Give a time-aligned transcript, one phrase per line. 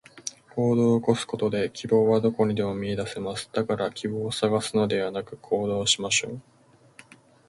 [0.55, 3.51] 行動を起こすことで、希望はどこにでも見いだせます。
[3.53, 6.41] だから希望を探すのではなく、行動しましょう。